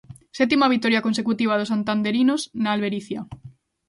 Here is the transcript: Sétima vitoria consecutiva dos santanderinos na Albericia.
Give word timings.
Sétima 0.37 0.69
vitoria 0.73 1.03
consecutiva 1.07 1.57
dos 1.59 1.71
santanderinos 1.73 2.41
na 2.63 2.69
Albericia. 2.75 3.21